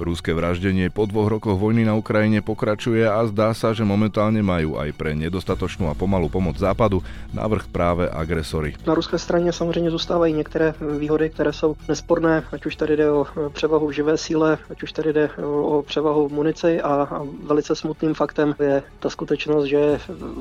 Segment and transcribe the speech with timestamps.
[0.00, 4.80] Ruské vraždenie po dvoch rokoch vojny na Ukrajine pokračuje a zdá sa, že momentálne majú
[4.80, 7.04] aj pre nedostatočnú a pomalú pomoc západu
[7.36, 8.74] návrh práve agresory.
[8.86, 13.26] Na ruské straně samozřejmě zůstávají některé výhody, které jsou nesporné, ať už tady jde o
[13.52, 18.14] převahu živé síle, ať už tady jde o převahu v munici a, a velice smutným
[18.14, 20.00] faktem je ta skutečnost, že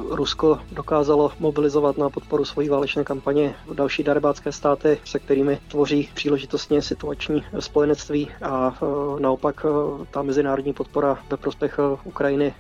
[0.10, 6.82] Rusko dokázalo mobilizovat na podporu svojí válečné kampaně další darebácké státy, se kterými tvoří příležitostně
[6.82, 9.20] situační spojenectví a e,
[9.50, 12.54] naopak e, ta mezinárodní podpora ve prospěch e, Ukrajiny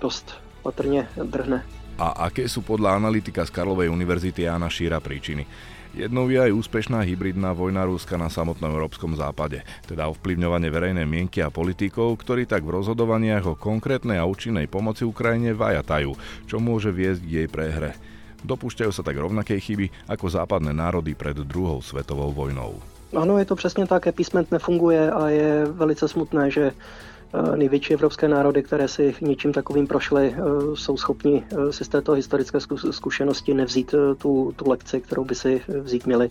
[0.00, 1.64] dost patrně drhne.
[2.00, 5.44] A aké sú podľa analytika z Karlovej univerzity Jana Šíra príčiny?
[5.92, 11.44] Jednou je aj úspešná hybridná vojna Ruska na samotnom európskom západe, teda ovplyvňovanie verejnej mienky
[11.44, 16.16] a politikov, ktorí tak v rozhodovaniach o konkrétnej a účinnej pomoci Ukrajine vajatajú,
[16.48, 17.92] čo môže viesť k jej prehre.
[18.48, 22.80] Dopúšťajú sa tak rovnakej chyby ako západné národy pred druhou svetovou vojnou.
[23.16, 26.72] Ano, je to přesně tak, epísment nefunguje a je velice smutné, že
[27.34, 31.88] Eh, největší evropské národy, které si něčím takovým prošly, eh, jsou schopni eh, si z
[31.88, 32.58] této historické
[32.90, 36.28] zkušenosti nevzít tu, tu lekci, kterou by si vzít měli.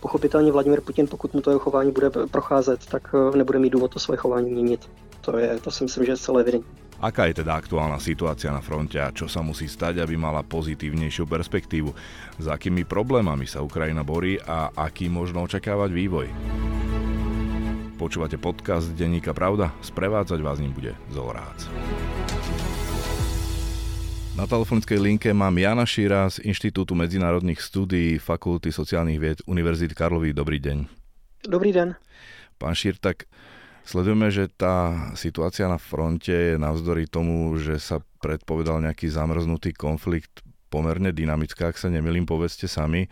[0.00, 3.98] Pochopitelně Vladimir Putin, pokud mu to jeho chování bude procházet, tak nebude mít důvod to
[3.98, 4.90] svoje chování měnit.
[5.20, 6.89] To, je, to si myslím, že je celé evidentní.
[7.00, 11.24] Aká je teda aktuálna situácia na fronte a čo sa musí stať, aby mala pozitívnejšiu
[11.24, 11.96] perspektívu?
[12.36, 16.28] S akými problémami sa Ukrajina borí a aký možno očakávať vývoj?
[17.96, 19.72] Počúvate podcast Denníka Pravda?
[19.80, 21.64] Sprevádzať vás ním bude Zolorác.
[24.36, 30.36] Na telefonickej linke mám Jana Šíra z Inštitútu medzinárodných studií Fakulty sociálnych vied Univerzity Karlovy.
[30.36, 30.84] Dobrý deň.
[31.48, 31.96] Dobrý den.
[32.60, 33.24] Pán Šír, tak
[33.84, 40.44] sledujeme, že tá situácia na fronte je navzdory tomu, že sa predpovedal nejaký zamrznutý konflikt
[40.70, 43.10] pomerne dynamická, ak sa nemilím, povedzte sami.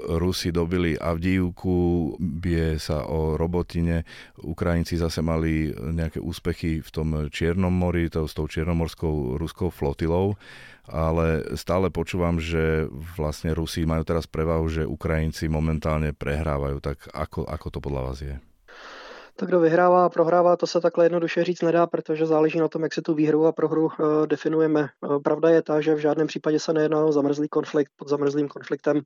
[0.00, 4.08] Rusi dobili Avdijivku, bije sa o robotine,
[4.40, 10.40] Ukrajinci zase mali nejaké úspechy v tom Čiernom mori, to, s tou čiernomorskou ruskou flotilou,
[10.88, 12.88] ale stále počúvam, že
[13.18, 16.80] vlastne Rusi majú teraz prevahu, že Ukrajinci momentálne prehrávajú.
[16.80, 18.49] Tak ako, ako to podľa vás je?
[19.40, 22.82] Tak kdo vyhrává a prohrává, to se takhle jednoduše říct nedá, protože záleží na tom,
[22.82, 24.88] jak si tu výhru a prohru uh, definujeme.
[25.00, 27.92] Uh, pravda je ta, že v žádném případě se nejedná o zamrzlý konflikt.
[27.96, 29.02] Pod zamrzlým konfliktem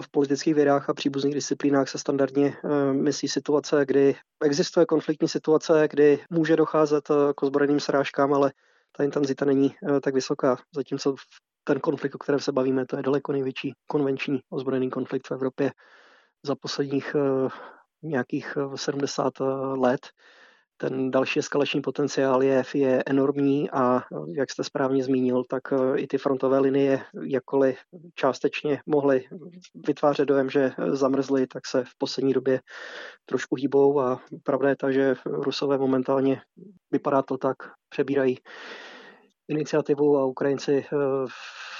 [0.00, 5.88] v politických vědách a příbuzných disciplínách se standardně eh, myslí situace, kdy existuje konfliktní situace,
[5.90, 8.52] kdy může docházet eh, k ozbrojeným srážkám, ale
[8.96, 10.56] ta intenzita není eh, tak vysoká.
[10.74, 11.14] Zatímco
[11.64, 15.72] ten konflikt, o kterém se bavíme, to je daleko největší konvenční ozbrojený konflikt v Evropě
[16.42, 17.16] za posledních
[18.08, 19.32] nějakých 70
[19.76, 20.00] let.
[20.78, 24.02] Ten další eskalační potenciál je, je enormní a
[24.36, 27.78] jak jste správně zmínil, tak eh, i ty frontové linie, jakkoliv
[28.14, 29.24] částečně mohly
[29.86, 32.60] vytvářet dojem, že zamrzly, tak se v poslední době
[33.24, 34.00] trošku hýbou.
[34.00, 36.40] A pravda je ta, že Rusové momentálně,
[36.90, 37.56] vypadá to tak,
[37.88, 38.38] přebírají
[39.48, 40.96] iniciativu a Ukrajinci eh,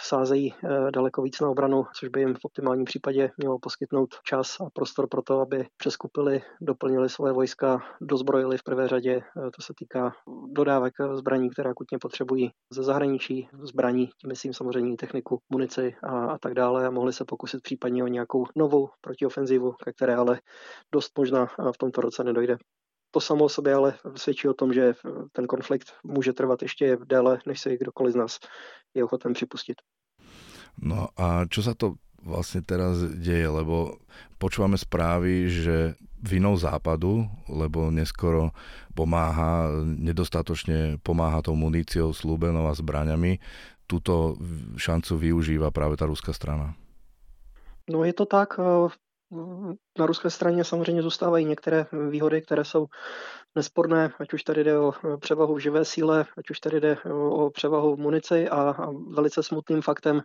[0.03, 4.61] sázejí eh, daleko víc na obranu, což by jim v optimálním případě mělo poskytnout čas
[4.61, 9.21] a prostor pro to, aby přeskupili, doplnili svoje vojska, dozbrojili v prvé řadě.
[9.21, 10.13] Eh, to se týká
[10.53, 16.39] dodávek zbraní, které akutně potřebují ze zahraničí, zbraní, tím myslím samozřejmě techniku, munici a, a
[16.39, 20.41] tak dále a mohli se pokusit případně o nějakou novou protiofenzivu, ke které ale
[20.93, 22.57] dost možná v tomto roce nedojde.
[23.11, 24.95] To samo o sobě ale svědčí o tom, že
[25.33, 28.39] ten konflikt může trvat ještě déle, než se kdokoliv z nás
[28.95, 29.77] je ochoten připustit.
[30.77, 33.97] No a čo sa to vlastne teraz deje, lebo
[34.37, 38.53] počúvame správy, že vinou západu, lebo neskoro
[38.93, 43.39] pomáha, nedostatočne pomáha tou muníciou, slúbenou a zbraňami,
[43.87, 44.37] túto
[44.77, 46.75] šancu využíva práve tá ruská strana.
[47.87, 48.59] No je to tak,
[49.99, 52.87] na ruské straně samozřejmě zůstávají některé výhody, které jsou
[53.55, 56.97] nesporné, ať už tady jde o převahu v živé síle, ať už tady jde
[57.31, 60.23] o převahu v munici a, a velice smutným faktem,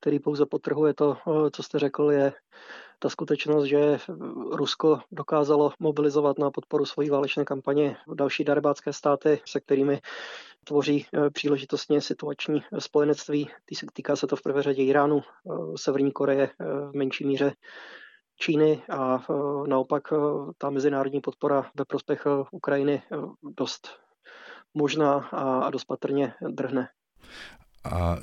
[0.00, 1.16] který pouze potrhuje to,
[1.52, 2.32] co jste řekl, je
[2.98, 3.98] ta skutečnost, že
[4.52, 10.00] Rusko dokázalo mobilizovat na podporu svojí válečné kampaně další darebácké státy, se kterými
[10.64, 13.50] tvoří příležitostně situační spojenectví.
[13.92, 15.22] Týká se to v prvé řadě Iránu,
[15.76, 17.52] Severní Koreje v menší míře
[18.40, 19.32] Číny a e,
[19.68, 20.16] naopak e,
[20.58, 23.02] ta mezinárodní podpora ve prospěch e, Ukrajiny
[23.42, 23.88] dost
[24.74, 25.14] možná
[25.64, 26.88] a dost patrně drhne.
[27.80, 28.20] A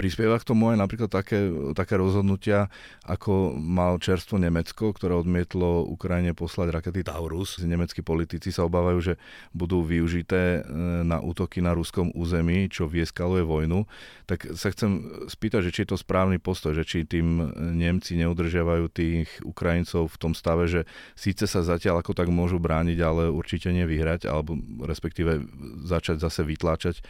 [0.00, 2.72] prispieva k tomu aj napríklad také, také rozhodnutia,
[3.04, 7.60] ako mal čerstvo Nemecko, ktoré odmietlo Ukrajine poslať rakety Taurus.
[7.60, 9.14] Nemeckí politici sa obávajú, že
[9.52, 13.84] budú využité e, na útoky na ruskom území, čo vieskaluje vojnu.
[14.24, 18.88] Tak sa chcem spýtať, že či je to správny postoj, že či tým Nemci neudržiavajú
[18.88, 23.68] tých Ukrajincov v tom stave, že síce sa zatiaľ ako tak môžu brániť, ale určite
[23.68, 25.44] nevyhrať, alebo respektíve
[25.84, 27.04] začať zase vytláčať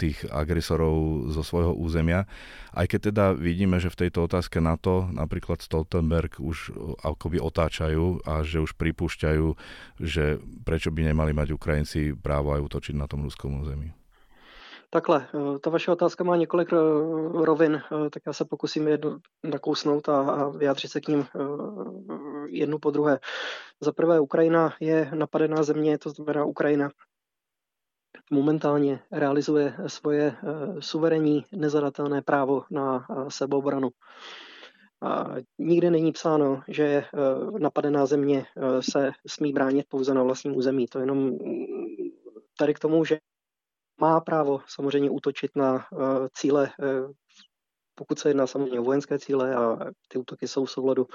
[0.00, 2.30] tých agresorov zo svojho územia.
[2.70, 6.70] Aj keď teda vidíme, že v tejto otázke NATO napríklad Stoltenberg už
[7.02, 9.46] akoby otáčajú a že už pripúšťajú,
[9.98, 13.90] že prečo by nemali mať Ukrajinci právo aj útočiť na tom ruskom území.
[14.94, 16.76] Takhle, eh, ta vaše otázka má několik eh,
[17.44, 21.26] rovin, eh, tak já se pokusím jednu nakousnout a vyjádřit se k ním
[22.46, 23.18] jednu po druhé.
[23.80, 26.90] Za prvé, Ukrajina je napadená země, to znamená Ukrajina
[28.30, 33.88] momentálně realizuje svoje eh, suverénní nezadatelné právo na eh, sebeobranu.
[35.02, 37.08] A nikde není psáno, že eh,
[37.58, 38.46] napadená země
[38.80, 40.86] se smí bránit pouze na vlastním území.
[40.86, 41.66] To jenom mm,
[42.58, 43.18] tady k tomu, že
[44.00, 45.86] má právo samozřejmě útočit na
[46.32, 46.70] cíle,
[47.94, 49.78] pokud se jedná samozřejmě o vojenské cíle a
[50.08, 51.06] ty útoky jsou v souladu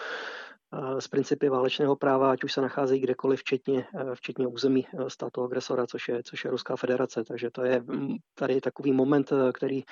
[1.00, 5.44] z principy válečného práva, ať už se nacházejí kdekoliv, včetně, eh, včetně území eh, státu
[5.44, 7.24] agresora, což je, což je Ruská federace.
[7.24, 9.84] Takže to je mm, tady takový moment, eh, který,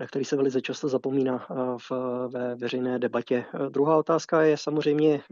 [0.00, 1.46] na který se velice často zapomíná
[1.90, 1.92] v,
[2.28, 3.44] ve veřejné debatě.
[3.68, 5.22] Druhá otázka je samozřejmě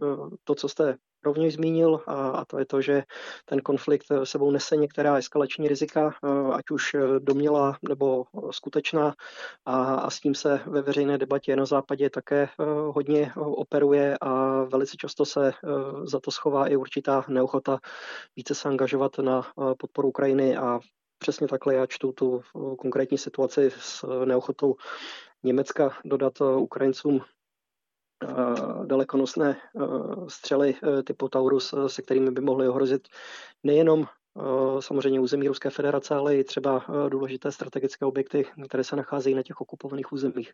[0.44, 3.02] to, co jste rovněž zmínil, a to je to, že
[3.44, 6.14] ten konflikt sebou nese některá eskalační rizika,
[6.52, 9.14] ať už domělá nebo skutečná,
[9.66, 12.48] a, a s tím se ve veřejné debatě na západě také
[12.88, 15.52] hodně operuje a velice často se
[16.04, 17.78] za to schová i určitá neochota
[18.36, 19.46] více se angažovat na
[19.78, 20.56] podporu Ukrajiny.
[20.56, 20.80] A
[21.18, 22.42] přesně takhle já čtu tu
[22.78, 24.74] konkrétní situaci s neochotou
[25.42, 27.41] Německa dodat Ukrajincům Eh,
[28.84, 29.80] dalekonosné eh,
[30.28, 33.08] střely eh, typu Taurus, se kterými by mohly ohrozit
[33.64, 34.21] nejenom Eh,
[34.80, 39.42] samozřejmě území Ruské federace, ale i třeba eh, důležité strategické objekty, které se nacházejí na
[39.42, 40.52] těch okupovaných územích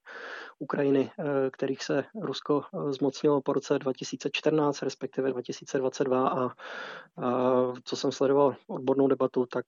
[0.59, 6.53] Ukrajiny, eh, kterých se Rusko zmocnilo po roce 2014, respektive 2022 a, a
[7.85, 9.65] co jsem sledoval odbornou debatu, tak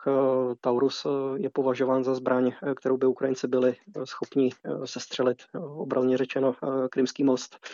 [0.60, 4.50] Taurus je považován za zbraň, kterou by Ukrajinci byli schopni
[4.84, 5.38] sestřelit,
[5.76, 6.54] obrazně řečeno,
[6.90, 7.66] Krymský most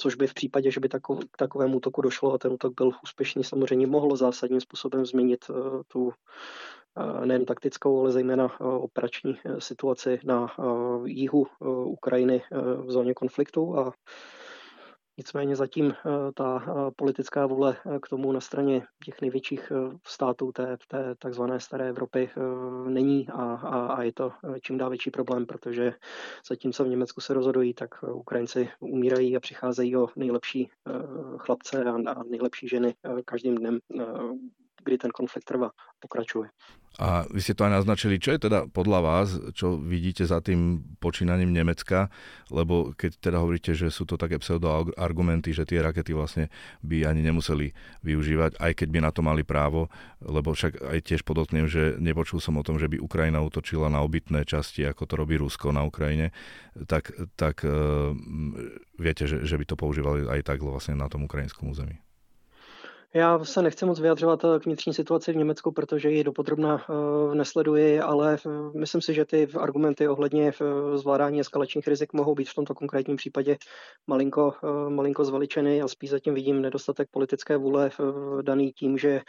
[0.00, 2.90] což by v případě, že by takov, k takovému útoku došlo a ten útok byl
[3.04, 5.56] úspěšný, samozřejmě mohlo zásadním způsobem změnit uh,
[5.88, 10.54] tu uh, nejen taktickou, ale zejména uh, operační situaci na
[11.04, 11.46] jihu
[11.84, 12.42] Ukrajiny
[12.84, 13.92] v zóně konfliktu a
[15.20, 19.72] Nicméně zatím eh, ta eh, politická vůle eh, k tomu na straně těch největších
[20.06, 22.30] států té, té takzvané staré Evropy
[22.88, 24.32] není a, a, a je to
[24.62, 25.92] čím dál větší problém, protože
[26.48, 30.70] zatímco v Německu se rozhodují, tak Ukrajinci umírají a přicházejí o nejlepší
[31.36, 32.94] chlapce a, a nejlepší ženy
[33.24, 33.78] každým dnem,
[34.84, 36.48] kdy ten konflikt trvá, pokračuje.
[36.98, 40.82] A vy ste to aj naznačili, čo je teda podľa vás, čo vidíte za tým
[40.98, 42.10] počínaním Nemecka,
[42.50, 46.50] lebo keď teda hovoríte, že sú to také pseudoargumenty, že tie rakety vlastne
[46.82, 47.72] by ani nemuseli
[48.02, 49.86] využívať, aj keď by na to mali právo,
[50.18, 54.02] lebo však aj tiež podotknem, že nepočul som o tom, že by Ukrajina útočila na
[54.02, 56.34] obytné časti, ako to robí Rusko na Ukrajine,
[56.90, 58.12] tak, tak uh,
[58.98, 62.02] viete, že, že by to používali aj tak vlastne na tom ukrajinskom území.
[63.14, 67.34] Já se nechci moc vyjadřovat eh, k vnitřní situaci v Německu, protože ji dopodrobna uh,
[67.34, 70.52] nesleduji, ale uh, myslím si, že ty argumenty ohledně
[70.94, 73.56] zvládání eskalačních rizik mohou být v tomto konkrétním případě
[74.06, 74.54] malinko,
[74.88, 77.90] malinko zveličeny a spíš zatím vidím nedostatek politické vůle
[78.42, 79.20] daný tím, že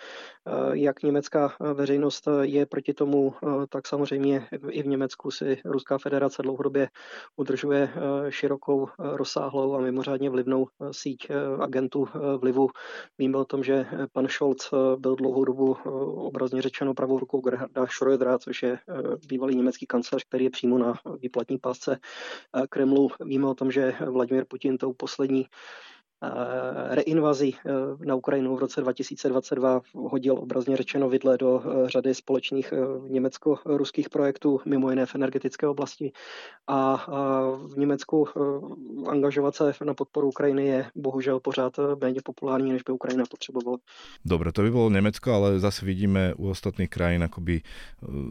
[0.74, 3.34] jak německá veřejnost je proti tomu,
[3.70, 6.90] tak samozřejmě i v Německu si Ruská federace dlouhodobě
[7.36, 7.90] udržuje
[8.30, 11.28] širokou, rozsáhlou a mimořádně vlivnou síť
[11.60, 12.08] agentů
[12.38, 12.70] vlivu.
[13.18, 17.20] Víme o tom, že že pan Scholz eh, byl dlouhou dobu eh, obrazně řečeno pravou
[17.20, 22.00] rukou Gerharda Schrödera, což je eh, bývalý německý kancelář, který je přímo na výplatní pásce
[22.70, 23.10] Kremlu.
[23.26, 25.48] Víme o tom, že Vladimir Putin tou poslední Eh,
[26.90, 27.72] reinvazi eh,
[28.06, 32.74] na Ukrajinu v roce 2022 hodil obrazně řečeno vidle do eh, řady společných
[33.08, 36.12] německo-ruských projektů, mimo jiné v energetické oblasti.
[36.68, 37.06] A
[37.68, 38.28] v Německu
[39.08, 43.78] angažovat se na podporu Ukrajiny je bohužel pořád méně populární, než by Ukrajina potřebovala.
[44.26, 47.62] Dobre, to by bylo Německo, ale zase vidíme u ostatných krajín akoby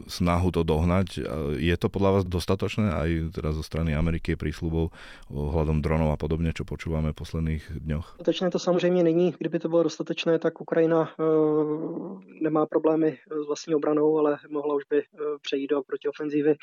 [0.07, 1.19] snahu to dohnať.
[1.57, 4.89] Je to podľa vás dostatočné aj teda zo strany Ameriky prísľubov
[5.31, 8.05] ohľadom dronov a podobne, čo počúvame posledných dňoch?
[8.05, 9.35] Dostatečné to samozřejmě není.
[9.37, 14.83] Kdyby to bylo dostatečné, tak Ukrajina uh, nemá problémy s vlastní obranou, ale mohla už
[14.89, 16.55] by uh, přejít do protiofenzívy.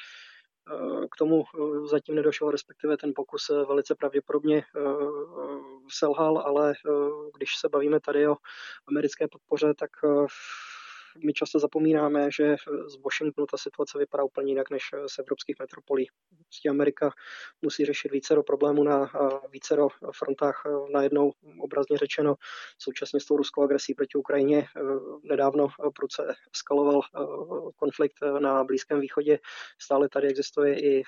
[1.13, 1.45] K tomu
[1.91, 4.65] zatím nedošlo, respektive ten pokus velice pravděpodobně
[5.89, 6.75] selhal, ale
[7.37, 8.37] když se bavíme tady o
[8.89, 9.91] americké podpoře, tak
[11.25, 12.57] my často zapomínáme, že
[12.87, 16.09] z Washingtonu ta situace vypadá úplně jinak než z evropských metropolí.
[16.45, 17.11] Prostě Amerika
[17.63, 19.11] musí řešit vícero problémů na
[19.53, 22.35] vícero frontách najednou, obrazně řečeno,
[22.79, 24.67] současně s tou ruskou agresí proti Ukrajině.
[25.23, 27.01] Nedávno proce eskaloval
[27.77, 29.39] konflikt na Blízkém východě.
[29.79, 31.03] Stále tady existuje i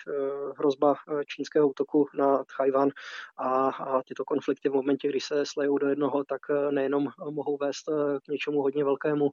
[0.59, 0.95] hrozba
[1.27, 2.89] čínského útoku na Tchajvan
[3.37, 6.41] a, a tyto konflikty v momentě, kdy se slejou do jednoho, tak
[6.71, 7.85] nejenom mohou vést
[8.25, 9.31] k něčemu hodně velkému,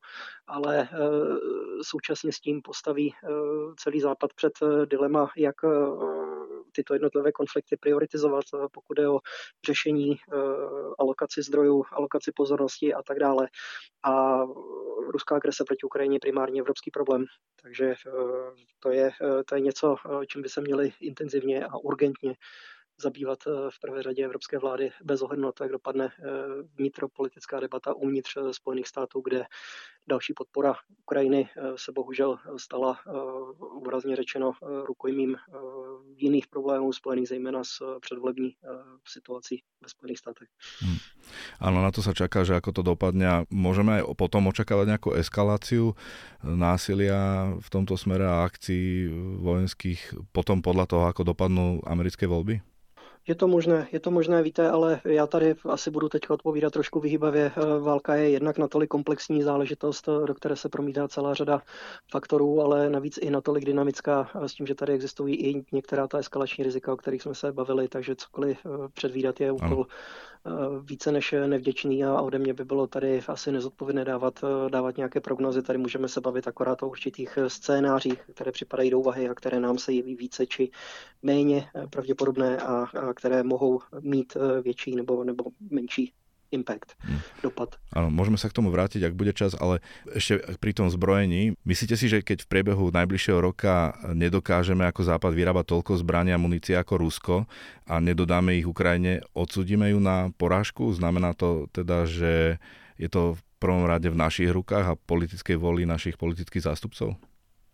[0.48, 0.88] ale eh,
[1.82, 3.28] současně s tím postaví eh,
[3.78, 5.56] celý Západ před eh, dilema, jak
[6.72, 9.20] tyto jednotlivé konflikty prioritizovat, pokud je o
[9.66, 10.16] řešení
[11.00, 13.48] alokaci zdrojů, alokaci pozornosti a tak dále.
[14.04, 14.44] A
[15.12, 17.26] ruská agrese proti Ukrajině je primárně evropský problém.
[17.62, 17.96] Takže
[18.80, 19.12] to je,
[19.46, 19.96] to je něco,
[20.28, 22.36] čím by se měli intenzivně a urgentně
[23.02, 26.24] zabývat eh, v prvé řadě evropské vlády bez ohledu na to, jak dopadne eh,
[26.76, 29.46] vnitropolitická debata uvnitř eh, Spojených států, kde
[30.10, 33.00] další podpora Ukrajiny se bohužel stala
[33.60, 35.36] obrazně řečeno rukojmím
[36.16, 38.56] jiných problémů spojených zejména s předvolební
[39.08, 40.48] situací ve Spojených státech.
[40.80, 40.98] Hmm.
[41.60, 45.92] Áno, na to sa čaká, že ako to dopadne aj potom očakávať nejakú eskaláciu
[46.40, 49.12] násilia v tomto smere a akcií
[49.44, 52.64] vojenských potom podľa toho, ako dopadnú americké voľby?
[53.28, 57.00] Je to možné, je to možné, víte, ale já tady asi budu teď odpovídat trošku
[57.00, 57.52] vyhýbavě.
[57.56, 61.62] Eh, válka je jednak natolik komplexní záležitost, do které se promítá celá řada
[62.12, 66.64] faktorů, ale navíc i natolik dynamická s tím, že tady existují i některá ta eskalační
[66.64, 70.37] rizika, o kterých jsme se bavili, takže cokoliv eh, předvídat je úkol Eh,
[70.84, 75.22] více než nevděčný a ode mě by bylo tady asi nezodpovědné dávat, eh, dávat nějaké
[75.22, 75.62] prognozy.
[75.62, 79.60] Tady můžeme se bavit akorát o určitých eh, scénářích, které připadají do úvahy a které
[79.60, 80.72] nám se jeví více či
[81.24, 86.14] méně pravděpodobné a, a které mohou mít větší nebo, nebo menší
[86.52, 87.44] impact, hmm.
[87.44, 87.76] dopad.
[87.92, 89.84] Áno, môžeme sa k tomu vrátiť, ak bude čas, ale
[90.16, 95.34] ešte pri tom zbrojení, myslíte si, že keď v priebehu najbližšieho roka nedokážeme ako Západ
[95.36, 97.36] vyrábať toľko zbrania a munície ako Rusko
[97.88, 100.88] a nedodáme ich Ukrajine, odsudíme ju na porážku?
[100.96, 102.62] Znamená to teda, že
[102.96, 107.18] je to v prvom rade v našich rukách a politickej voli našich politických zástupcov?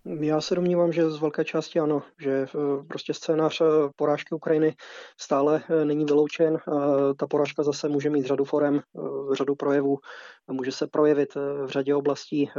[0.06, 4.76] Já se domnívám, že z velké části ano, že eh, prostě scénář eh, porážky Ukrajiny
[5.20, 6.58] stále eh, není vyloučen.
[7.18, 8.82] Ta porážka zase může mít řadu forem,
[9.34, 9.98] řadu projevů,
[10.52, 12.50] může se projevit v řadě oblastí.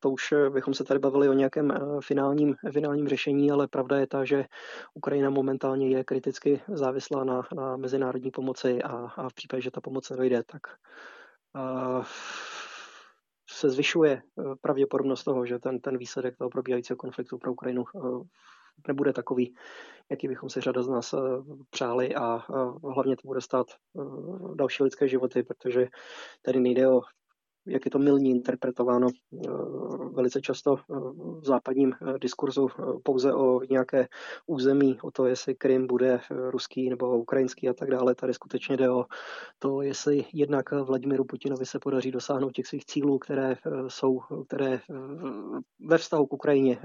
[0.00, 4.24] To už bychom se tady bavili o nějakém finálním, finálním řešení, ale pravda je ta,
[4.24, 4.44] že
[4.94, 9.80] Ukrajina momentálně je kriticky závislá na, na mezinárodní pomoci a, a v případě, že ta
[9.80, 10.60] pomoc nedojde, tak
[13.48, 18.00] se zvyšuje eh, pravděpodobnost toho, že ten, ten výsledek toho probíhajícího konfliktu pro Ukrajinu eh,
[18.88, 19.54] nebude takový,
[20.10, 21.18] jaký bychom si řada z nás eh,
[21.70, 22.14] přáli.
[22.14, 22.44] A
[22.94, 23.66] hlavně to bude stát
[24.54, 25.88] další lidské životy, protože
[26.42, 27.00] tady nejde o
[27.66, 29.48] jak je to milně interpretováno eh,
[30.12, 30.94] velice často eh,
[31.40, 32.68] v západním eh, diskurzu
[33.02, 34.08] pouze o nějaké
[34.46, 36.20] území, o to, jestli Krym bude
[36.50, 38.14] ruský nebo ukrajinský a tak dále.
[38.14, 39.04] Tady skutečně jde o
[39.58, 43.56] to, jestli jednak Vladimiru Putinovi se podaří dosáhnout těch svých cílů, které
[43.88, 44.80] jsou, které
[45.86, 46.78] ve vztahu k Ukrajině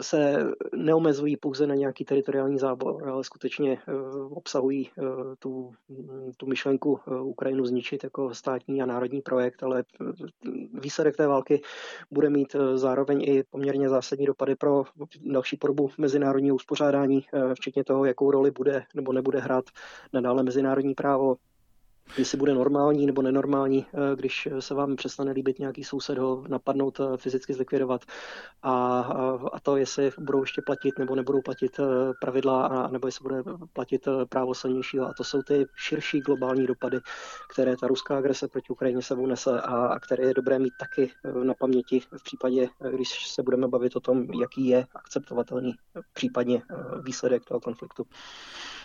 [0.00, 0.44] se
[0.76, 3.92] neomezují pouze na nějaký teritoriální zábor, ale skutečně eh,
[4.30, 5.02] obsahují eh,
[5.38, 5.72] tu,
[6.36, 9.84] tu myšlenku eh, Ukrajinu zničit jako státní a národní projekt, ale
[10.72, 11.62] výsledek té války
[12.10, 14.84] bude mít zároveň i poměrně zásadní dopady pro
[15.20, 17.24] další podobu mezinárodního uspořádání,
[17.54, 19.64] včetně toho, jakou roli bude nebo nebude hrát
[20.12, 21.36] nadále mezinárodní právo,
[22.18, 27.00] jestli bude normální nebo nenormální, eh, když se vám přestane líbit nějaký soused ho napadnout,
[27.00, 28.04] eh, fyzicky zlikvidovat
[28.62, 29.00] a,
[29.52, 33.42] a to, jestli budou ještě platit nebo nebudou platit eh, pravidla a, nebo jestli bude
[33.72, 37.00] platit právo silnějšího a to jsou ty širší globální dopady,
[37.52, 41.10] které ta ruská agrese proti Ukrajině sebou nese a, a které je dobré mít taky
[41.42, 45.74] na paměti v případě, když se budeme bavit o tom, jaký je akceptovatelný
[46.12, 46.62] případně
[47.02, 48.06] výsledek toho konfliktu.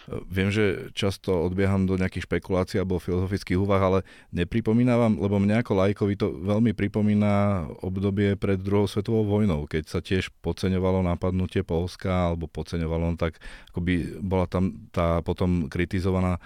[0.07, 3.99] Viem, že často odbieham do nejakých špekulácií alebo filozofických úvah, ale
[4.31, 9.83] nepripomína vám, lebo mňa ako lajkovi to veľmi pripomína obdobie pred druhou svetovou vojnou, keď
[9.83, 13.35] sa tiež podceňovalo napadnutie Polska, alebo podceňovalo, no tak
[13.75, 16.41] akoby bola tam tá potom kritizovaná e,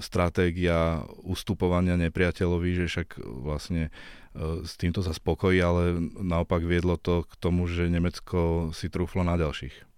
[0.00, 3.92] stratégia ustupovania nepriateľovi, že však vlastne
[4.32, 9.28] e, s týmto sa spokojí, ale naopak viedlo to k tomu, že Nemecko si trúflo
[9.28, 9.89] na ďalších.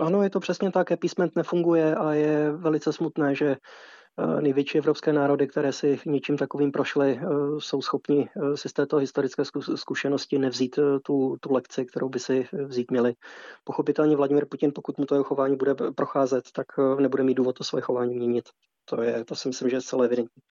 [0.00, 3.56] Ano, je to přesně tak, appeasement nefunguje a je velice smutné, že
[4.40, 7.20] největší evropské národy, které si něčím takovým prošly,
[7.58, 9.42] jsou schopni si z této historické
[9.74, 13.14] zkušenosti nevzít tu, tu lekci, kterou by si vzít měli.
[13.64, 16.66] Pochopitelně Vladimir Putin, pokud mu to jeho chování bude procházet, tak
[17.00, 18.44] nebude mít důvod to svoje chování měnit.
[18.84, 20.42] To, je, to si myslím, že je celé evidentní.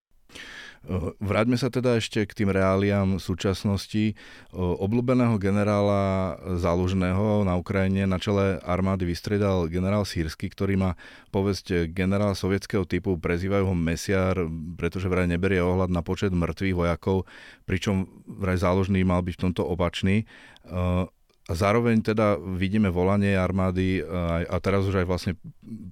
[1.18, 4.14] Vráťme sa teda ešte k tým reáliám súčasnosti.
[4.54, 10.92] Obľúbeného generála zálužného na Ukrajine na čele armády vystredal generál Sírsky, ktorý má
[11.34, 14.38] povesť generál sovietského typu, prezývajú ho Mesiar,
[14.78, 17.26] pretože vraj neberie ohľad na počet mŕtvych vojakov,
[17.66, 20.30] pričom vraj záložný mal byť v tomto opačný.
[21.46, 24.02] A zároveň teda vidíme volanie armády
[24.50, 25.34] a teraz už aj vlastne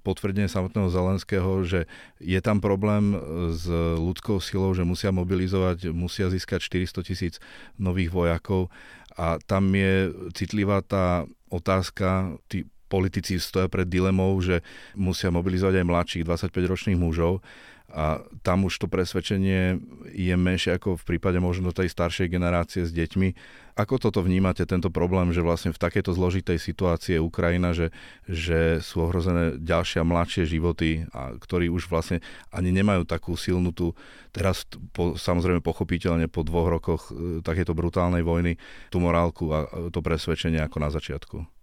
[0.02, 1.86] potvrdenie samotného Zelenského, že
[2.18, 3.14] je tam problém
[3.54, 3.70] s
[4.02, 6.58] ľudskou silou, že musia mobilizovať, musia získať
[6.90, 7.34] 400 tisíc
[7.78, 8.74] nových vojakov.
[9.14, 14.66] A tam je citlivá tá otázka, tí politici stoja pred dilemou, že
[14.98, 17.46] musia mobilizovať aj mladších 25-ročných mužov
[17.94, 19.78] a tam už to presvedčenie
[20.10, 23.38] je menšie ako v prípade možno tej staršej generácie s deťmi.
[23.78, 27.94] Ako toto vnímate, tento problém, že vlastne v takejto zložitej situácii je Ukrajina, že,
[28.26, 33.70] že sú ohrozené ďalšie a mladšie životy, a ktorí už vlastne ani nemajú takú silnú
[33.70, 33.94] tú,
[34.34, 38.58] teraz po, samozrejme pochopiteľne po dvoch rokoch e, takéto brutálnej vojny,
[38.90, 41.63] tú morálku a to presvedčenie ako na začiatku?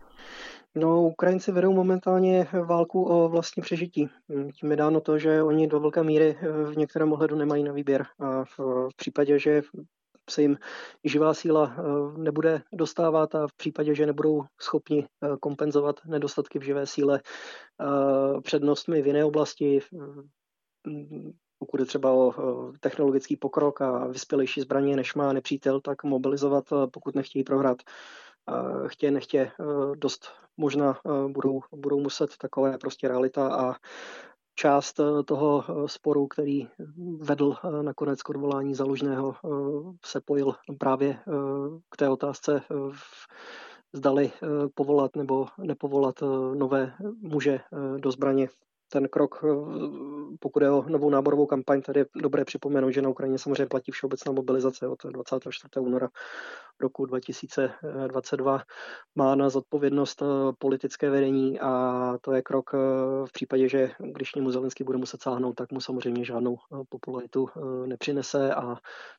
[0.75, 4.09] No, Ukrajinci vedou momentálně válku o vlastní přežití.
[4.61, 7.73] Tím je dáno to, že oni do velké míry eh, v některém ohledu nemají na
[7.73, 8.07] výběr.
[8.19, 9.63] A v případě, že
[10.31, 10.59] se jim
[11.05, 11.83] živá síla eh,
[12.19, 17.21] nebude dostávat a v případě, že nebudou schopni eh, kompenzovat nedostatky v živé síle
[18.43, 19.81] přednostmi v jiné oblasti,
[21.59, 22.33] pokud je třeba o
[22.81, 27.79] technologický pokrok a vyspělejší zbraně, než má nepřítel, tak mobilizovat, pokud nechtějí prohrát
[28.87, 29.65] chtě nechtě eh,
[29.97, 33.75] dost možná eh, budou, budou muset, takové prostě realita a
[34.55, 36.69] část eh, toho sporu, který
[37.19, 39.35] vedl nakonec k odvolání založného,
[40.05, 41.19] se pojil právě
[41.91, 42.63] k té otázce,
[43.93, 44.33] zdali
[44.75, 46.15] povolat nebo nepovolat
[46.55, 47.61] nové muže
[47.97, 48.49] do zbraně
[48.93, 49.49] ten krok, eh,
[50.39, 53.93] pokud je o novou náborovou kampaň, tady je dobré připomenout, že na Ukrajině samozřejmě platí
[53.93, 55.81] všeobecná mobilizace od 24.
[55.81, 56.09] února
[56.81, 58.63] roku 2022.
[59.15, 60.27] Má na zodpovědnost eh,
[60.59, 62.79] politické vedení a to je krok eh,
[63.27, 66.57] v případě, že když němu Zelenský bude muset sáhnout, tak mu samozřejmě žádnou
[66.89, 67.49] popularitu
[67.87, 68.77] nepřinese a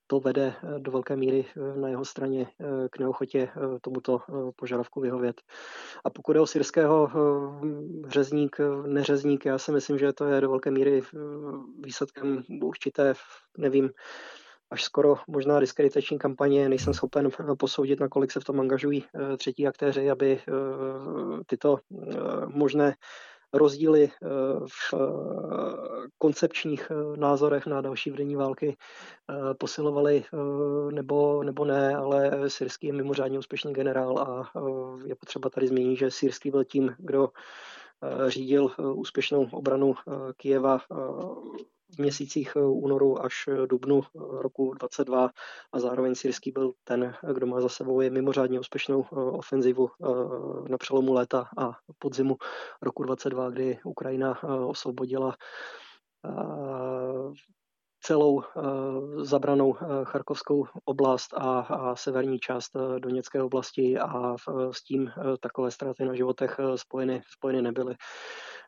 [0.08, 2.48] to vede do velké míry na jeho straně
[2.92, 3.50] k neochotě
[3.82, 4.20] tomuto
[4.56, 5.42] požadavku vyhovět.
[6.03, 7.12] A pokud je o syrského
[8.07, 11.17] řezník, neřezník, já si myslím, že to je do velké míry eh,
[11.83, 13.13] výsledkem určité,
[13.57, 13.89] nevím,
[14.71, 16.69] až skoro možná diskreditační kampaně.
[16.69, 20.41] Nejsem schopen eh, posoudit, nakolik se v tom angažují eh, třetí aktéři, aby
[21.45, 21.79] tyto
[22.47, 22.95] možné
[23.53, 24.11] rozdíly
[24.67, 24.93] v
[26.17, 28.77] koncepčních názorech na další vedení války
[29.57, 30.24] posilovaly
[30.91, 34.51] nebo, nebo ne, ale syrský je mimořádně úspěšný generál a
[35.05, 37.29] je potřeba tady zmínit, že syrský byl tím, kdo
[38.27, 45.29] řídil eh, úspěšnou obranu eh, Kijeva v měsících únoru až dubnu roku 22
[45.72, 49.90] a zároveň syrský byl ten, kdo má za sebou je mimořádně úspěšnou ofenzivu
[50.70, 52.37] na přelomu léta a podzimu
[52.81, 55.35] roku 22, kdy Ukrajina osvobodila
[58.01, 58.61] celou eh,
[59.25, 64.35] zabranou eh, Charkovskou oblast a, a severní část eh, Doněcké oblasti a
[64.72, 67.96] s tím takové ztráty na životech spojeny, spojeny nebyly.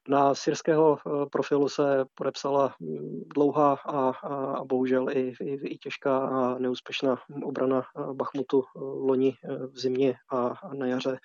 [0.07, 0.97] Na syrského
[1.31, 7.17] profilu se podepsala hm, dlouhá a, a, a bohužel i, i, i těžká a neúspěšná
[7.43, 9.33] obrana Bachmutu loni
[9.71, 11.17] v zimě a na jaře,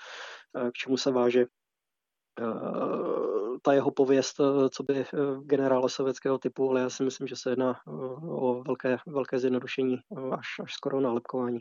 [0.54, 1.46] k čemu se váže
[3.62, 5.06] ta jeho pověst, eh, co by eh,
[5.42, 7.90] generála sovětského typu, ale já si myslím, že se jedná eh,
[8.26, 9.96] o velké, velké zjednodušení
[10.32, 11.60] až, až skoro lepkování.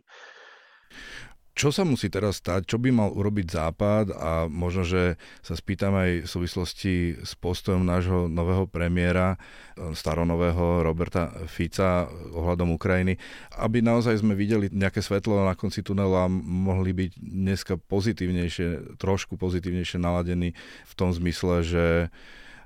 [1.58, 2.70] Čo sa musí teraz stať?
[2.70, 4.14] Čo by mal urobiť Západ?
[4.14, 9.42] A možno, že sa spýtam aj v súvislosti s postojom nášho nového premiéra,
[9.74, 13.18] staronového Roberta Fica ohľadom Ukrajiny,
[13.58, 19.34] aby naozaj sme videli nejaké svetlo na konci tunelu a mohli byť dneska pozitívnejšie, trošku
[19.42, 20.54] pozitívnejšie naladení
[20.86, 21.86] v tom zmysle, že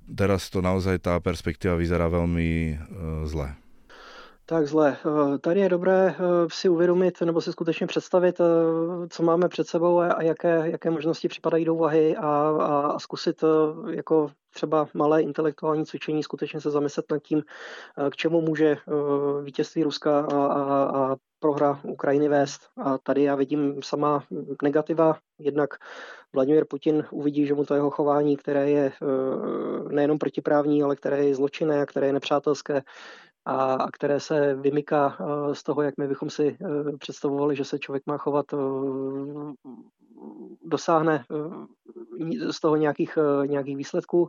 [0.03, 2.73] teraz to naozaj tá perspektíva vyzerá veľmi e,
[3.31, 3.55] zle.
[4.51, 4.97] Tak zle.
[5.05, 6.15] Eh, tady je dobré eh,
[6.51, 8.43] si uvědomit nebo si skutečně představit, eh,
[9.09, 12.27] co máme před sebou a jaké, jaké možnosti připadají do úvahy a,
[12.61, 13.43] a, zkusit
[13.89, 17.43] jako třeba malé intelektuální cvičení skutečně se zamyslet nad tím,
[18.11, 18.77] k čemu může
[19.43, 22.61] vítězství Ruska a, a, a prohra Ukrajiny vést.
[22.77, 24.23] A tady já vidím sama
[24.63, 25.17] negativa.
[25.39, 25.69] Jednak
[26.33, 28.91] Vladimir Putin uvidí, že mu to jeho chování, které je
[29.89, 32.81] nejenom protiprávní, ale které je zločinné a které je nepřátelské,
[33.45, 35.17] a, které se vymyká
[35.53, 36.57] z toho, jak my bychom si
[36.99, 38.45] představovali, že se člověk má chovat,
[40.65, 41.25] dosáhne
[42.51, 44.27] z toho nějakých, nějakých výsledků.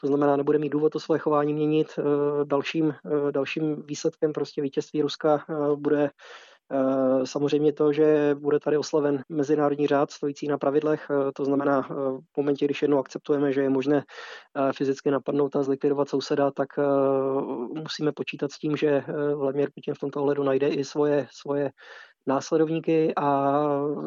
[0.00, 1.98] To znamená, nebude mít důvod to svoje chování měnit.
[2.44, 2.94] Dalším,
[3.30, 5.44] dalším výsledkem prostě vítězství Ruska
[5.76, 6.10] bude
[7.24, 11.94] samozřejmě to, že bude tady oslaven mezinárodní řád stojící na pravidlech, eh, to znamená eh,
[12.32, 14.04] v momentě, když jednou akceptujeme, že je možné
[14.76, 16.68] fyzicky napadnout a zlikvidovat souseda, tak
[17.74, 21.70] musíme počítat s tím, že Vladimir Putin v tomto ohledu najde i svoje, svoje
[22.26, 23.52] následovníky a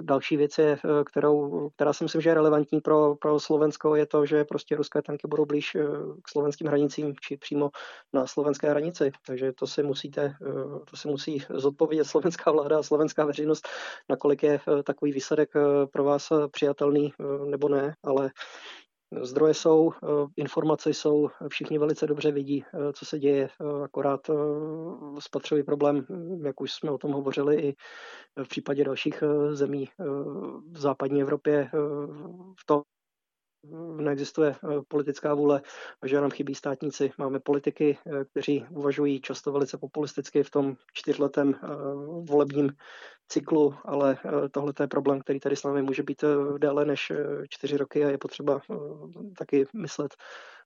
[0.01, 4.25] další věc je, kterou, která si myslím, že je relevantní pro, pro Slovensko, je to,
[4.25, 5.83] že prostě ruské tanky budou blíž eh,
[6.23, 7.69] k slovenským hranicím či přímo
[8.13, 9.11] na slovenské hranici.
[9.27, 13.67] Takže to si musíte, eh, to si musí zodpovědět slovenská vláda a slovenská veřejnost,
[14.09, 15.49] nakolik je eh, takový výsledek
[15.91, 17.13] pro vás přijatelný
[17.45, 18.31] nebo ne, ale
[19.21, 24.29] Zdroje jsou, eh, informace jsou, všichni velice dobře vidí, eh, co se děje, eh, akorát
[25.19, 26.05] spatřují problém,
[26.43, 27.75] jak už jsme o tom hovořili i
[28.43, 29.89] v případě dalších zemí
[30.71, 31.69] v západní Evropě,
[32.59, 32.81] v tom,
[33.97, 35.61] neexistuje eh, politická vůle
[36.05, 37.11] že nám chybí státníci.
[37.17, 41.67] Máme politiky, eh, kteří uvažují často velice populisticky v tom čtyřletém eh,
[42.29, 42.71] volebním
[43.27, 44.17] cyklu, ale
[44.51, 46.23] tohle je problém, který tady s námi může být
[46.57, 47.11] déle než
[47.49, 48.61] čtyři roky a je potřeba
[49.37, 50.13] taky myslet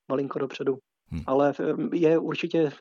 [0.08, 0.78] malinko dopředu.
[1.10, 1.22] Hmm.
[1.26, 1.54] Ale
[1.92, 2.72] je určitě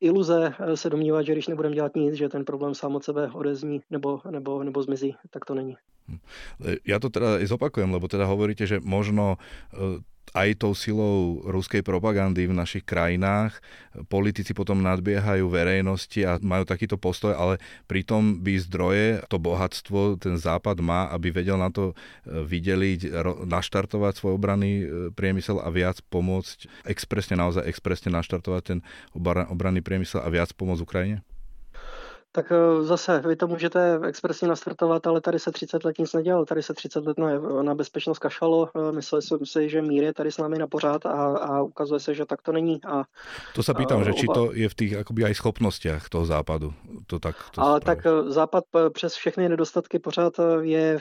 [0.00, 3.80] iluze se domnívat, že když nebudeme dělat nic, že ten problém sám od sebe odezní
[3.90, 5.76] nebo, nebo, nebo zmizí, tak to není.
[6.88, 10.00] Ja to teda zopakujem, lebo teda hovoríte, že možno e,
[10.34, 13.60] aj tou silou ruskej propagandy v našich krajinách
[14.06, 17.58] politici potom nadbiehajú verejnosti a majú takýto postoj, ale
[17.90, 21.94] pritom by zdroje, to bohatstvo ten západ má, aby vedel na to e,
[22.46, 23.10] videliť,
[23.48, 28.78] naštartovať svoj obranný e, priemysel a viac pomôcť, expresne, naozaj expresne naštartovať ten
[29.50, 31.18] obranný priemysel a viac pomôcť Ukrajine?
[32.38, 36.44] Tak eh, zase, vy to můžete expresně nastartovat, ale tady se 30 let nic nedělalo.
[36.44, 37.28] Tady se 30 let na,
[37.62, 38.70] na bezpečnost kašalo.
[38.76, 42.00] Eh, mysleli jsem si, že mír je tady s námi na pořád a, a ukazuje
[42.00, 42.80] se, že tak to není.
[42.84, 43.04] A,
[43.54, 46.74] to se pýtám, a, že či to je v těch akoby aj schopnostiach toho západu.
[47.06, 51.00] To tak, to ale tak eh, západ přes všechny nedostatky pořád je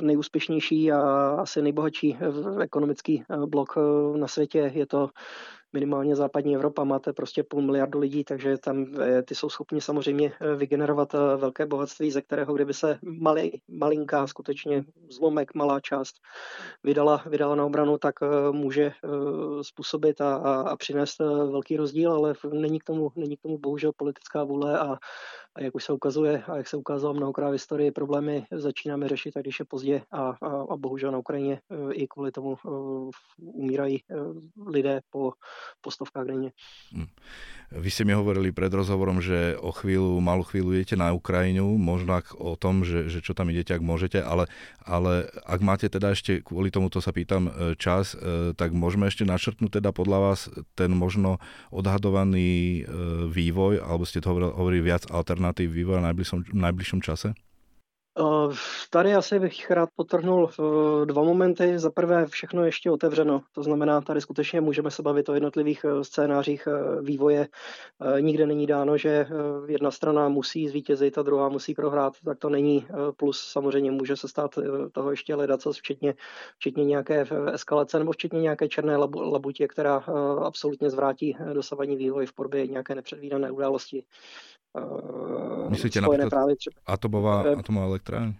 [0.00, 1.00] nejúspěšnější a
[1.38, 2.16] asi nejbohatší
[2.60, 3.74] ekonomický blok
[4.16, 4.72] na světě.
[4.74, 5.10] Je to
[5.72, 10.32] minimálně západní Evropa, máte prostě půl miliardu lidí, takže tam eh, ty jsou schopni samozřejmě
[10.40, 16.16] eh, vygenerovat eh, velké bohatství, ze kterého kdyby se malý, malinká, skutečně zlomek, malá část
[16.84, 18.14] vydala, vydala na obranu, tak
[18.50, 18.92] může
[19.62, 21.18] způsobit a, a, a přinést
[21.50, 24.96] velký rozdíl, ale není k tomu, není k tomu bohužel politická vůle a,
[25.56, 29.36] a jak už se ukazuje a jak se ukázalo mnohokrát v historii, problémy začínáme řešit,
[29.36, 31.60] a když je pozdě a, a, a bohužel na Ukrajině
[31.92, 32.56] i kvůli tomu
[33.38, 34.02] umírají
[34.66, 35.32] lidé po
[35.80, 36.50] po stovkách denně.
[36.92, 37.06] Hm.
[37.66, 42.14] Vy ste mi hovorili pred rozhovorom, že o chvíľu, malú chvíľu idete na Ukrajinu, možno
[42.14, 44.46] ak o tom, že, že čo tam idete, ak môžete, ale,
[44.86, 49.26] ale ak máte teda ešte, kvôli tomuto sa pýtam, e, čas, e, tak môžeme ešte
[49.26, 50.46] načrtnúť teda podľa vás
[50.78, 51.42] ten možno
[51.74, 52.94] odhadovaný e,
[53.34, 55.10] vývoj, alebo ste to hovorili, hovorili viac
[55.46, 57.34] alternatív vývoja v najbližšom, najbližšom čase?
[58.18, 58.54] Eh,
[58.90, 61.78] tady asi bych rád potrhnul eh, dva momenty.
[61.78, 63.42] Za prvé, všechno je ještě otevřeno.
[63.52, 66.68] To znamená, tady skutečně můžeme se bavit o jednotlivých eh, scénářích
[67.00, 67.48] vývoje.
[68.20, 69.26] Nikde není dáno, že
[69.68, 72.12] jedna strana musí zvítězit a druhá musí prohrát.
[72.24, 72.86] Tak to není.
[73.16, 74.58] Plus samozřejmě může se stát
[74.92, 76.14] toho ještě ledat, včetně,
[76.58, 79.96] včetně nějaké eskalace nebo včetně nějaké černé labutě, která
[80.44, 84.04] absolutně zvrátí dosavadní vývoj v podobě nějaké nepředvídané události.
[85.68, 88.34] Myslíte například právě třeba, atomová, atomová elektrárna?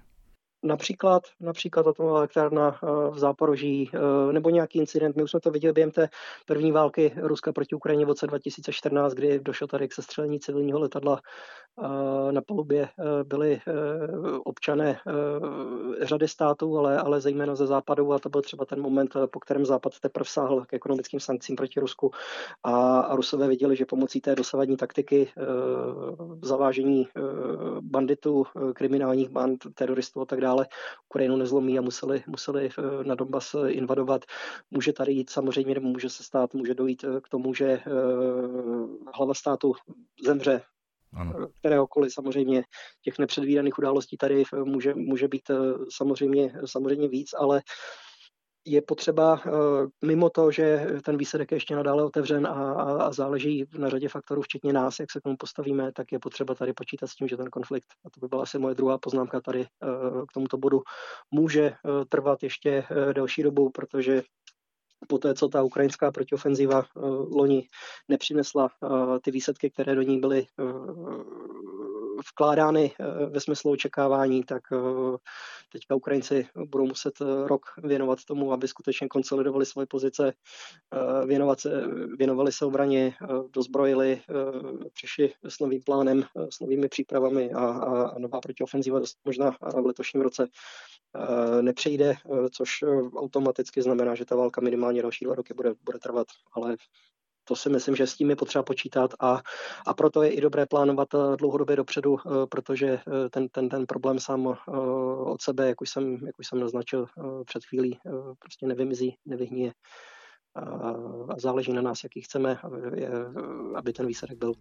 [0.67, 5.17] Například, například atomová elektrárna eh, v Záporoží eh, nebo nějaký incident.
[5.17, 6.09] My už jsme to viděli během té
[6.47, 11.21] první války Ruska proti Ukrajině v roce 2014, kdy došlo tady k sestřelení civilního letadla
[11.21, 12.89] eh, na palubě.
[13.23, 13.61] Byli
[14.45, 14.99] občané
[16.03, 19.67] řady států, ale, ale zejména ze západu a to byl třeba ten moment, po kterém
[19.67, 22.11] západ teprve sáhl k ekonomickým sankcím proti Rusku
[22.65, 25.29] a, a Rusové viděli, že pomocí té dosavadní taktiky
[26.43, 27.09] zavážení
[27.81, 30.67] banditů, kriminálních band, teroristů a tak dále dále
[31.09, 34.25] Ukrajinu nezlomí a museli, museli eh, na Donbas eh, invadovat.
[34.71, 37.81] Může tady jít samozřejmě, nebo může se stát, může dojít eh, k tomu, že
[39.15, 39.73] hlava státu
[40.25, 40.63] zemře
[41.13, 41.49] ano.
[41.59, 42.65] kteréhokoliv samozřejmě
[43.03, 45.51] těch nepředvídaných událostí tady může, může být
[45.91, 47.63] samozřejmě, samozřejmě víc, ale
[48.67, 49.41] je potřeba
[50.05, 54.43] mimo to, že ten výsledek je ještě nadále otevřen a, a záleží na řadě faktorů,
[54.43, 57.37] včetně nás, jak se k tomu postavíme, tak je potřeba tady počítat s tím, že
[57.37, 59.67] ten konflikt, a to by byla asi moje druhá poznámka tady
[60.29, 60.83] k tomuto bodu,
[61.31, 61.75] může
[62.09, 64.23] trvat ještě delší dobu, protože
[65.09, 66.85] po té, co ta ukrajinská protiofenziva
[67.37, 67.69] loni
[68.09, 68.69] nepřinesla
[69.23, 70.47] ty výsledky, které do ní byly
[72.33, 74.77] vkládány eh, ve smyslu očekávání, tak eh,
[75.73, 80.33] teďka Ukrajinci budou muset eh, rok věnovat tomu, aby skutečně konsolidovali svoje pozice,
[81.27, 81.83] věnovat se,
[82.19, 83.15] věnovali se obraně,
[83.53, 84.23] dozbrojili,
[84.93, 90.49] přišli s novým plánem, s novými přípravami a, a, nová protiofenziva možná v letošním roce
[91.61, 92.15] nepřejde,
[92.53, 92.71] což
[93.17, 96.77] automaticky znamená, že ta válka minimálně další dva roky bude, bude trvat, ale
[97.49, 99.41] to si myslím, že s tím je potřeba počítat a,
[99.87, 103.87] a proto je i dobré plánovat eh, dlouhodobě dopředu, eh, protože eh, ten, ten, ten
[103.87, 104.57] problém sám
[105.27, 107.07] od sebe, jak už jsem, jak už jsem naznačil
[107.47, 107.99] před chvílí,
[108.39, 109.73] prostě nevymizí, nevyhníje.
[110.57, 112.59] A záleží na nás, jaký chceme,
[113.75, 114.53] aby, ten výsledek byl.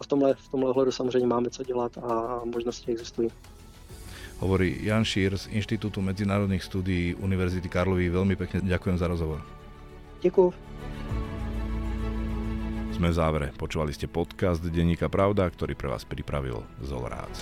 [0.00, 3.28] A v tomhle, v tomhle ohledu samozřejmě máme co dělat a možnosti existují.
[4.38, 8.10] Hovorí Jan Šír z Inštitútu medzinárodných studií Univerzity Karlovy.
[8.10, 9.38] Veľmi pekne ďakujem za rozhovor.
[10.22, 10.50] Děkuji.
[13.02, 13.48] Sme v závere.
[13.50, 17.34] Počúvali ste podcast Denníka Pravda, ktorý pre vás pripravil Zolrác.